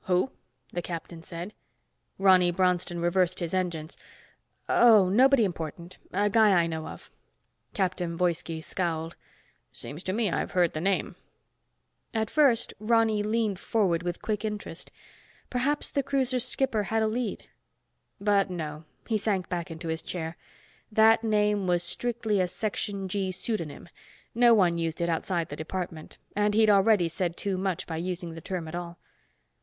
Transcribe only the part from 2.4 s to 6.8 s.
Bronston reversed his engines. "Oh, nobody important. A guy I